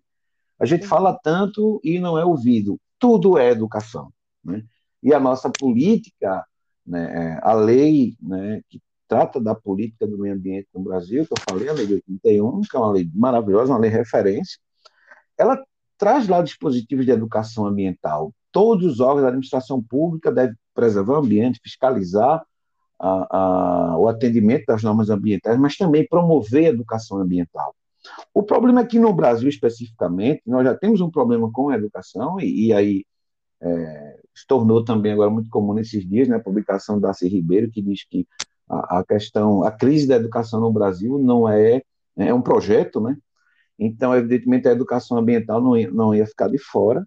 [0.60, 2.80] A gente fala tanto e não é ouvido.
[3.00, 4.12] Tudo é educação,
[4.44, 4.64] né?
[5.02, 6.46] E a nossa política,
[6.86, 8.82] né, é, a lei né, que
[9.13, 12.62] trata da política do meio ambiente no Brasil, que eu falei, a lei de 81,
[12.62, 14.58] que é uma lei maravilhosa, uma lei referência,
[15.38, 15.63] ela
[15.99, 18.34] traz lá dispositivos de educação ambiental.
[18.52, 22.43] Todos os órgãos da administração pública devem preservar o ambiente, fiscalizar
[22.99, 27.76] a, a, o atendimento das normas ambientais, mas também promover a educação ambiental.
[28.34, 32.39] O problema é que no Brasil, especificamente, nós já temos um problema com a educação,
[32.39, 33.06] e, e aí
[33.62, 37.69] é, se tornou também agora muito comum nesses dias, né, a publicação da Darcy Ribeiro,
[37.69, 38.28] que diz que
[38.69, 41.82] a, a, questão, a crise da educação no Brasil não é,
[42.17, 43.17] é um projeto, né?
[43.78, 47.06] Então, evidentemente, a educação ambiental não ia, não ia ficar de fora,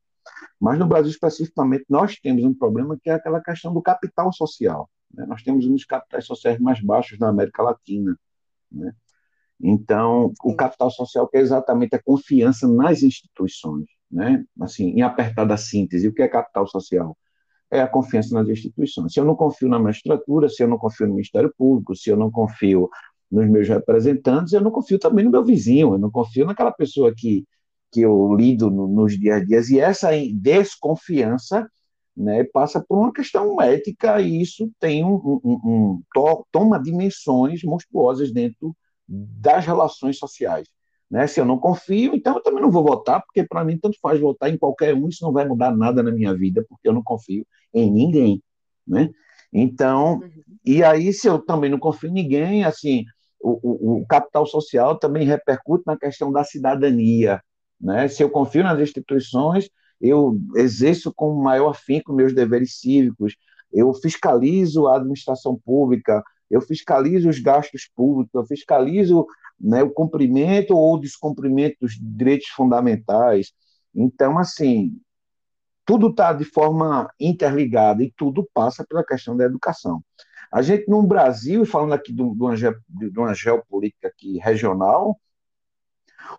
[0.61, 4.91] mas no Brasil, especificamente, nós temos um problema que é aquela questão do capital social.
[5.13, 5.25] Né?
[5.27, 8.17] Nós temos um dos capitais sociais mais baixos da América Latina.
[8.71, 8.93] Né?
[9.61, 13.87] Então, o capital social que é exatamente a confiança nas instituições.
[14.11, 14.45] Né?
[14.61, 17.17] Assim, em apertada síntese, o que é capital social?
[17.71, 19.13] É a confiança nas instituições.
[19.13, 22.17] Se eu não confio na magistratura, se eu não confio no Ministério Público, se eu
[22.17, 22.89] não confio
[23.31, 27.13] nos meus representantes, eu não confio também no meu vizinho, eu não confio naquela pessoa
[27.17, 27.45] que,
[27.91, 29.69] que eu lido no, nos dias a dias.
[29.71, 31.69] E essa desconfiança
[32.17, 36.03] né, passa por uma questão ética e isso tem um, um, um,
[36.51, 38.75] toma dimensões monstruosas dentro
[39.09, 40.69] das relações sociais.
[41.11, 41.27] Né?
[41.27, 44.21] Se eu não confio, então eu também não vou votar, porque para mim tanto faz
[44.21, 47.03] votar em qualquer um, isso não vai mudar nada na minha vida, porque eu não
[47.03, 48.43] confio em ninguém.
[48.87, 49.11] Né?
[49.53, 50.31] Então, uhum.
[50.65, 53.05] e aí se eu também não confio em ninguém, assim,
[53.41, 57.41] o, o, o capital social também repercute na questão da cidadania.
[57.81, 58.09] Né?
[58.09, 59.69] Se eu confio nas instituições,
[60.01, 63.37] eu exerço com maior afinco meus deveres cívicos,
[63.73, 69.27] eu fiscalizo a administração pública, eu fiscalizo os gastos públicos, eu fiscalizo
[69.61, 73.53] né, o cumprimento ou descumprimento dos direitos fundamentais.
[73.95, 74.99] Então, assim,
[75.85, 80.03] tudo está de forma interligada e tudo passa pela questão da educação.
[80.53, 85.19] A gente, no Brasil, falando aqui de uma, de uma geopolítica aqui regional,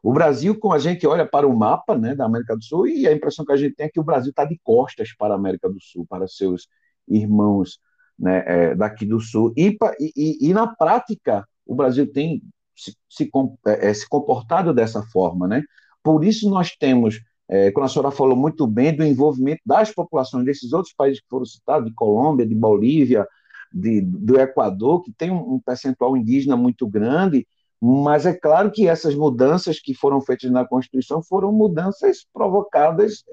[0.01, 3.07] o Brasil, como a gente olha para o mapa né, da América do Sul, e
[3.07, 5.37] a impressão que a gente tem é que o Brasil está de costas para a
[5.37, 6.67] América do Sul, para seus
[7.07, 7.79] irmãos
[8.17, 9.53] né, é, daqui do Sul.
[9.55, 12.41] E, e, e, na prática, o Brasil tem
[12.75, 13.29] se, se,
[13.65, 15.47] é, se comportado dessa forma.
[15.47, 15.63] Né?
[16.03, 20.73] Por isso, nós temos é, a senhora falou muito bem do envolvimento das populações desses
[20.73, 23.25] outros países que foram citados, de Colômbia, de Bolívia,
[23.71, 27.47] de, do Equador, que tem um percentual indígena muito grande,
[27.79, 33.23] mas é claro que essas mudanças que foram feitas na Constituição foram mudanças provocadas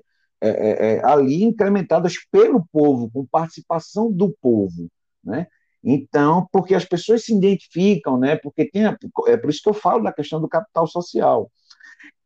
[0.40, 4.88] é, é, é ali, incrementadas pelo povo, com participação do povo,
[5.22, 5.46] né?
[5.82, 8.36] Então, porque as pessoas se identificam, né?
[8.36, 11.50] Porque tem, é por isso que eu falo da questão do capital social.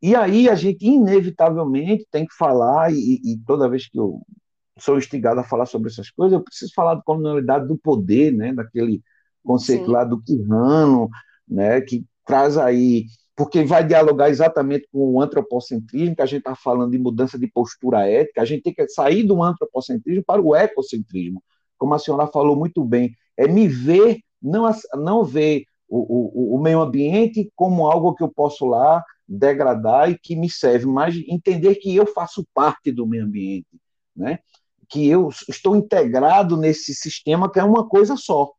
[0.01, 4.23] E aí a gente, inevitavelmente, tem que falar, e, e toda vez que eu
[4.79, 8.53] sou instigado a falar sobre essas coisas, eu preciso falar da colonialidade do poder, né,
[8.53, 9.03] daquele
[9.43, 9.91] conceito Sim.
[9.91, 11.09] lá do Quirrano,
[11.47, 13.07] né, que traz aí,
[13.39, 17.47] porque vai dialogar exatamente com o antropocentrismo, que a gente está falando de mudança de
[17.47, 21.41] postura ética, a gente tem que sair do antropocentrismo para o ecocentrismo,
[21.79, 26.61] como a senhora falou muito bem, é me ver, não, não ver o, o, o
[26.61, 31.77] meio ambiente como algo que eu posso lá degradar e que me serve, mas entender
[31.77, 33.69] que eu faço parte do meio ambiente,
[34.17, 34.41] né?
[34.89, 38.51] que eu estou integrado nesse sistema que é uma coisa só.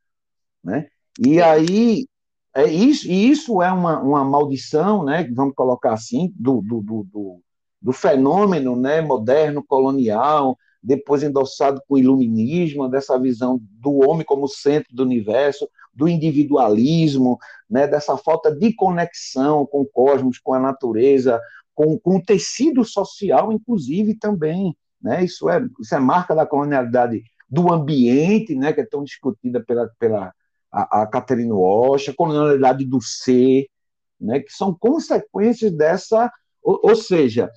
[0.64, 0.88] Né?
[1.20, 2.06] E aí,
[2.56, 5.28] é isso, e isso é uma, uma maldição, né?
[5.34, 7.42] vamos colocar assim, do, do, do,
[7.82, 9.02] do fenômeno né?
[9.02, 15.70] moderno, colonial, depois endossado com o iluminismo, dessa visão do homem como centro do universo,
[15.94, 17.38] do individualismo,
[17.70, 21.42] né, dessa falta de conexão com o cosmos, com a natureza,
[21.76, 24.76] com, com o tecido social, inclusive, também.
[25.02, 25.26] Né?
[25.26, 29.90] Isso, é, isso é marca da colonialidade do ambiente, né, que é tão discutida pela,
[30.00, 30.34] pela
[30.72, 33.68] a, a Catherine Walsh, a colonialidade do ser,
[34.20, 37.50] né, que são consequências dessa, ou, ou seja,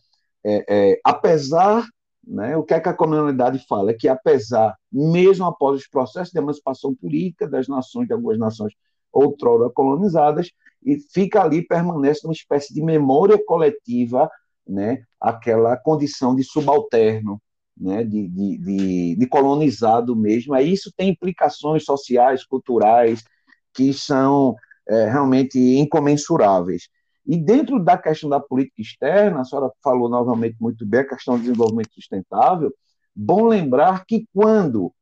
[0.44, 1.86] é, é, apesar
[2.26, 2.56] né?
[2.56, 3.90] O que, é que a colonialidade fala?
[3.90, 8.72] É que, apesar, mesmo após os processos de emancipação política das nações, de algumas nações
[9.12, 10.50] outrora colonizadas,
[10.84, 14.30] e fica ali, permanece uma espécie de memória coletiva,
[14.66, 15.02] né?
[15.20, 17.40] aquela condição de subalterno,
[17.76, 18.04] né?
[18.04, 20.54] de, de, de, de colonizado mesmo.
[20.54, 23.24] Aí isso tem implicações sociais, culturais,
[23.72, 24.54] que são
[24.88, 26.88] é, realmente incomensuráveis.
[27.26, 31.36] E dentro da questão da política externa, a senhora falou novamente muito bem a questão
[31.36, 32.72] do desenvolvimento sustentável.
[33.14, 34.92] Bom lembrar que quando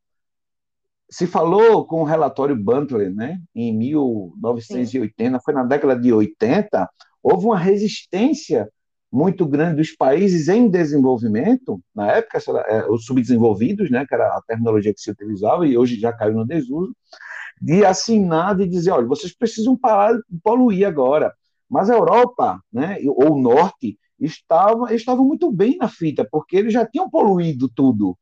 [1.11, 5.45] se falou com o relatório Butler, né, em 1980, Sim.
[5.45, 6.89] foi na década de 80,
[7.23, 8.71] houve uma resistência
[9.13, 14.43] muito grande dos países em desenvolvimento, na época, é, os subdesenvolvidos, né, que era a
[14.43, 16.95] terminologia que se utilizava, e hoje já caiu no desuso,
[17.61, 21.35] de assinar, de dizer, olha, vocês precisam parar de poluir agora.
[21.69, 26.73] Mas a Europa, né, ou o Norte, estava, estavam muito bem na fita, porque eles
[26.73, 28.17] já tinham poluído tudo.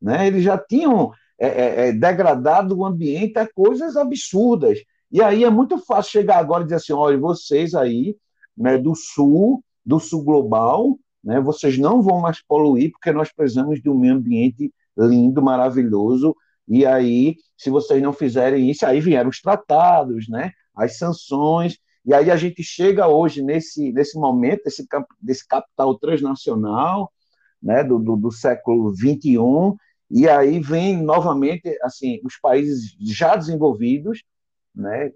[0.00, 0.26] Né?
[0.26, 4.78] Eles já tinham é, é, é, degradado o ambiente a coisas absurdas.
[5.10, 8.16] E aí é muito fácil chegar agora e dizer assim: olha, vocês aí,
[8.56, 13.80] né, do sul, do sul global, né, vocês não vão mais poluir, porque nós precisamos
[13.80, 16.36] de um meio ambiente lindo, maravilhoso.
[16.68, 22.12] E aí, se vocês não fizerem isso, aí vieram os tratados, né, as sanções, e
[22.12, 24.86] aí a gente chega hoje nesse, nesse momento, desse,
[25.20, 27.12] desse capital transnacional,
[27.62, 29.38] né, do, do, do século XXI,
[30.10, 34.22] e aí vem novamente assim os países já desenvolvidos,
[34.74, 35.12] né,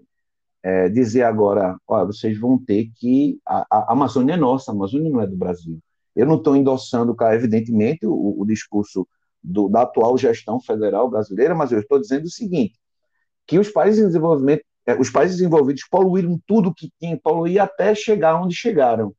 [0.63, 5.09] é, dizer agora, olha, vocês vão ter que a, a, Amazônia é nossa, a Amazônia
[5.09, 5.79] não é do Brasil.
[6.15, 9.07] Eu não estou endossando, evidentemente, o, o discurso
[9.43, 12.79] do, da atual gestão federal brasileira, mas eu estou dizendo o seguinte:
[13.47, 17.93] que os países em desenvolvimento é, os países desenvolvidos poluíram tudo que tinha poluir até
[17.93, 19.13] chegar onde chegaram,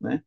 [0.00, 0.22] né?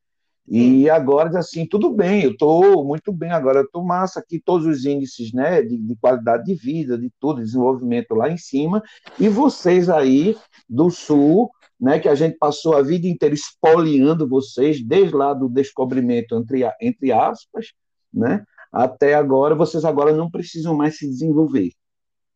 [0.47, 4.85] E agora, assim, tudo bem, eu estou muito bem agora, estou massa aqui, todos os
[4.85, 8.81] índices né, de, de, qualidade de vida, de tudo, desenvolvimento lá em cima,
[9.19, 10.37] e vocês aí
[10.69, 15.49] do Sul, né, que a gente passou a vida inteira espoliando vocês, desde lá do
[15.49, 17.73] descobrimento, entre, entre aspas,
[18.13, 21.71] né, até agora, vocês agora não precisam mais se desenvolver.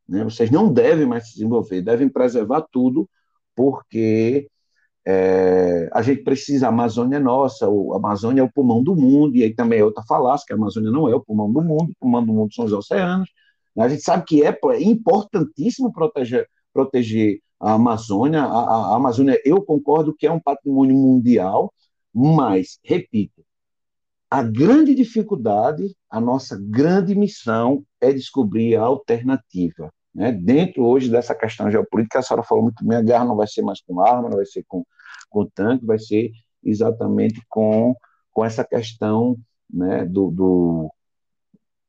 [0.07, 0.25] Né?
[0.25, 3.09] Vocês não devem mais se desenvolver, devem preservar tudo,
[3.55, 4.49] porque
[5.05, 9.35] é, a gente precisa, a Amazônia é nossa, a Amazônia é o pulmão do mundo,
[9.35, 11.91] e aí também é outra falácia, que a Amazônia não é o pulmão do mundo,
[11.91, 13.29] o pulmão do mundo são os oceanos.
[13.75, 13.83] Né?
[13.83, 18.43] A gente sabe que é, é importantíssimo proteger, proteger a Amazônia.
[18.43, 21.73] A, a, Amazônia, eu concordo que é um patrimônio mundial,
[22.13, 23.43] mas, repito,
[24.29, 29.91] a grande dificuldade, a nossa grande missão é descobrir a alternativa.
[30.13, 30.31] Né?
[30.31, 33.61] Dentro hoje dessa questão geopolítica, a senhora falou muito bem, a guerra não vai ser
[33.61, 34.83] mais com arma, não vai ser com,
[35.29, 36.31] com tanque, vai ser
[36.63, 37.95] exatamente com,
[38.31, 39.37] com essa questão
[39.69, 40.93] né, do, do,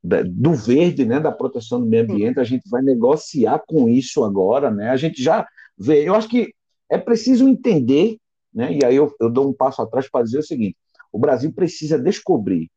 [0.03, 4.71] do verde, né, da proteção do meio ambiente, a gente vai negociar com isso agora,
[4.71, 4.91] né?
[4.91, 5.47] A gente já
[5.77, 6.55] vê, eu acho que
[6.89, 8.17] é preciso entender,
[8.53, 8.73] né?
[8.73, 10.77] E aí eu, eu dou um passo atrás para dizer o seguinte:
[11.11, 12.71] o Brasil precisa descobrir,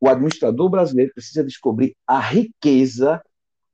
[0.00, 3.22] o administrador brasileiro precisa descobrir a riqueza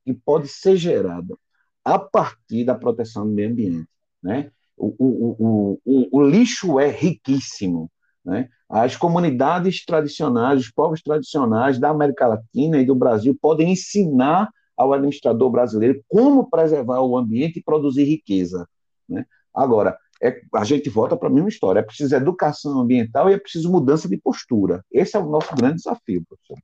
[0.04, 1.36] que pode ser gerada
[1.84, 3.88] a partir da proteção do meio ambiente.
[4.22, 4.50] Né?
[4.76, 7.90] O, o, o, o, lixo é riquíssimo.
[8.24, 8.48] Né?
[8.68, 14.92] As comunidades tradicionais, os povos tradicionais da América Latina e do Brasil podem ensinar ao
[14.92, 18.66] administrador brasileiro como preservar o ambiente e produzir riqueza.
[19.08, 19.24] Né?
[19.54, 21.80] Agora, é, a gente volta para a mesma história.
[21.80, 24.84] É preciso educação ambiental e é preciso mudança de postura.
[24.90, 26.58] Esse é o nosso grande desafio, professor.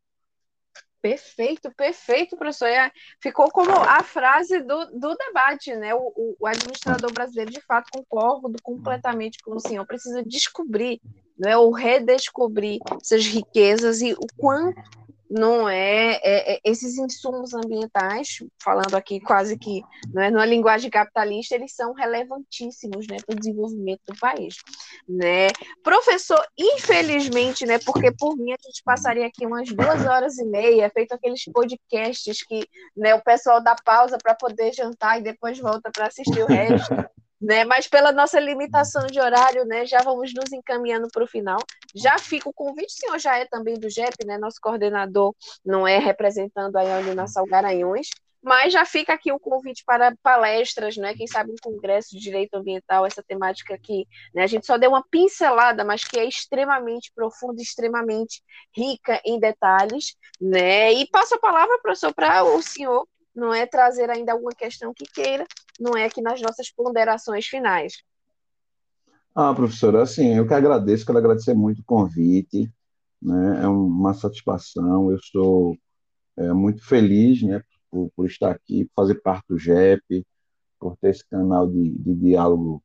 [1.03, 2.67] Perfeito, perfeito, professor.
[2.67, 5.95] É, ficou como a frase do, do debate, né?
[5.95, 9.87] O, o, administrador brasileiro, de fato, concordo completamente com o senhor.
[9.87, 11.01] Precisa descobrir,
[11.39, 14.79] né, ou redescobrir essas riquezas e o quanto
[15.31, 20.91] não é, é, é, esses insumos ambientais, falando aqui quase que não é numa linguagem
[20.91, 24.57] capitalista, eles são relevantíssimos, né, para o desenvolvimento do país,
[25.09, 25.49] né?
[25.85, 30.91] Professor, infelizmente, né, porque por mim a gente passaria aqui umas duas horas e meia,
[30.91, 32.67] feito aqueles podcasts que,
[32.97, 36.91] né, o pessoal dá pausa para poder jantar e depois volta para assistir o resto.
[37.41, 37.65] né?
[37.65, 41.59] Mas pela nossa limitação de horário, né, já vamos nos encaminhando para o final.
[41.95, 44.39] Já fica o convite, o senhor já é também do GEP, né?
[44.39, 45.35] Nosso coordenador
[45.65, 48.09] não é representando a Nassau Garanhões,
[48.43, 51.15] mas já fica aqui o convite para palestras, né?
[51.15, 54.43] Quem sabe um congresso de direito ambiental, essa temática aqui, né?
[54.43, 58.43] A gente só deu uma pincelada, mas que é extremamente profunda, extremamente
[58.75, 60.93] rica em detalhes, né?
[60.93, 65.05] E passo a palavra, professor, para o senhor não é trazer ainda alguma questão que
[65.05, 65.47] queira,
[65.79, 68.03] não é aqui nas nossas ponderações finais.
[69.35, 72.71] Ah, professora, assim, eu que agradeço, quero agradecer muito o convite,
[73.23, 73.61] né?
[73.63, 75.77] É uma satisfação, eu estou
[76.37, 80.27] é, muito feliz, né, por, por, estar aqui, por fazer parte do GEP,
[80.79, 82.83] por ter esse canal de, de diálogo,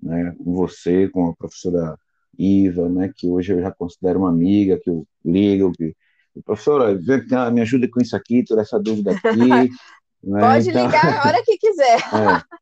[0.00, 1.98] né, com você, com a professora
[2.38, 5.94] Iva, né, que hoje eu já considero uma amiga, que eu ligo, que
[6.42, 6.98] professora,
[7.50, 9.36] me ajuda com isso aqui, toda essa dúvida aqui.
[9.36, 9.68] né?
[10.40, 11.98] Pode então, ligar a hora que quiser.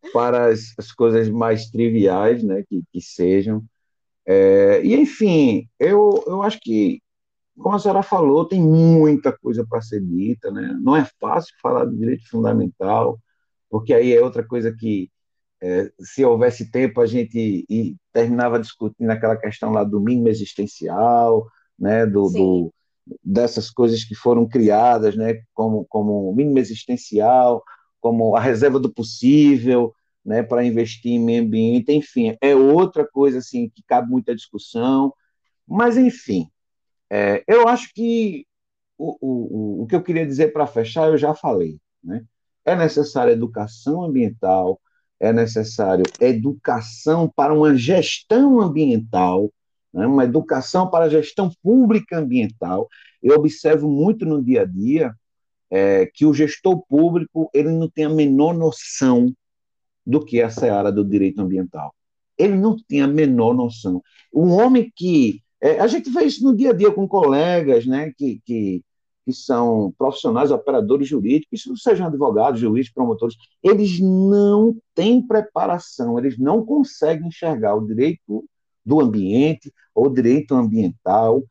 [0.00, 3.64] É, para as, as, coisas mais triviais, né, que, que sejam.
[4.24, 7.02] É, e, enfim, eu, eu acho que,
[7.58, 10.78] como a senhora falou, tem muita coisa para ser dita, né?
[10.80, 13.18] Não é fácil falar do direito fundamental,
[13.68, 15.10] porque aí é outra coisa que,
[15.60, 21.46] é, se houvesse tempo, a gente e, terminava discutindo aquela questão lá do mínimo existencial,
[21.78, 22.74] né, do, do,
[23.24, 27.62] dessas coisas que foram criadas, né, como, como mínimo existencial,
[28.00, 29.94] como a reserva do possível,
[30.24, 35.12] né, para investir em meio ambiente, enfim, é outra coisa assim que cabe muita discussão,
[35.66, 36.48] mas enfim,
[37.10, 38.46] é, eu acho que
[38.96, 42.24] o, o, o que eu queria dizer para fechar eu já falei, né?
[42.64, 44.80] É necessária educação ambiental,
[45.18, 49.50] é necessário educação para uma gestão ambiental,
[49.98, 52.88] né, uma educação para a gestão pública ambiental.
[53.20, 55.12] Eu observo muito no dia a dia
[55.68, 59.34] é, que o gestor público ele não tem a menor noção
[60.06, 61.92] do que é a seara do direito ambiental.
[62.38, 64.00] Ele não tem a menor noção.
[64.32, 65.42] Um homem que.
[65.60, 68.80] É, a gente vê isso no dia a dia com colegas né, que, que,
[69.26, 76.64] que são profissionais, operadores jurídicos, sejam advogados, juízes, promotores, eles não têm preparação, eles não
[76.64, 78.48] conseguem enxergar o direito
[78.88, 81.44] do ambiente, ou direito ambiental,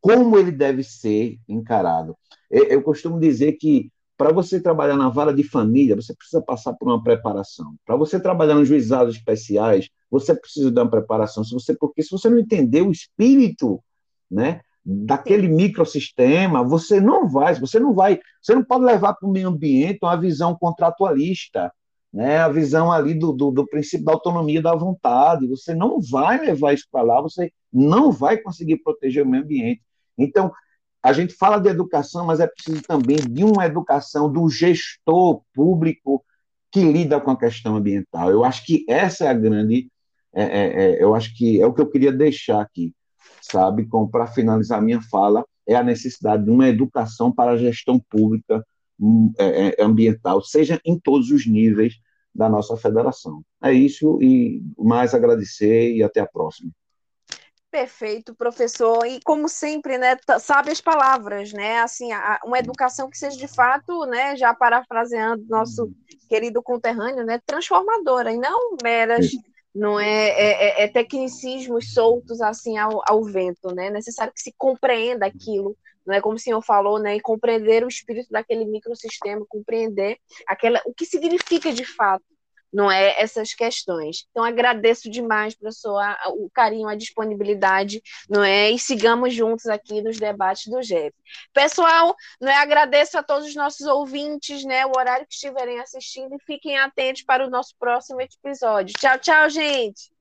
[0.00, 2.16] como ele deve ser encarado.
[2.48, 6.88] Eu costumo dizer que para você trabalhar na vara de família, você precisa passar por
[6.88, 7.74] uma preparação.
[7.84, 11.42] Para você trabalhar nos juizados especiais, você precisa dar uma preparação.
[11.44, 13.82] Se você, porque se você não entender o espírito,
[14.30, 19.32] né, daquele microsistema, você não vai, você não vai, você não pode levar para o
[19.32, 21.72] meio ambiente uma visão contratualista,
[22.12, 25.46] né, a visão ali do, do, do, princípio da autonomia da vontade.
[25.46, 29.82] Você não vai levar isso para lá, você não vai conseguir proteger o meio ambiente.
[30.16, 30.50] Então,
[31.02, 36.24] a gente fala de educação, mas é preciso também de uma educação do gestor público
[36.72, 38.30] que lida com a questão ambiental.
[38.30, 39.90] Eu acho que essa é a grande.
[40.34, 42.92] É, é, é, eu acho que é o que eu queria deixar aqui,
[43.40, 43.88] sabe?
[44.10, 48.64] Para finalizar minha fala, é a necessidade de uma educação para a gestão pública
[49.78, 51.94] ambiental, seja em todos os níveis
[52.34, 53.42] da nossa federação.
[53.62, 56.70] É isso e mais agradecer e até a próxima.
[57.70, 59.04] Perfeito, professor.
[59.06, 61.80] E como sempre, né, sabe as palavras, né?
[61.80, 62.08] Assim,
[62.44, 65.94] uma educação que seja de fato, né, já parafraseando nosso uhum.
[66.28, 69.26] querido conterrâneo, né, transformadora e não meras,
[69.74, 73.88] não é, é, é, é, tecnicismos soltos assim ao, ao vento, né?
[73.88, 75.76] É necessário que se compreenda aquilo,
[76.08, 80.80] não é como o senhor falou, né, e compreender o espírito daquele microsistema, compreender aquela
[80.86, 82.24] o que significa de fato
[82.72, 84.26] não é essas questões.
[84.30, 88.70] Então agradeço demais, professor, o carinho, a disponibilidade, não é?
[88.70, 91.14] E sigamos juntos aqui nos debates do GEP.
[91.52, 92.56] Pessoal, não é?
[92.56, 94.84] Agradeço a todos os nossos ouvintes, né?
[94.86, 98.94] O horário que estiverem assistindo e fiquem atentos para o nosso próximo episódio.
[98.98, 100.17] Tchau, tchau, gente.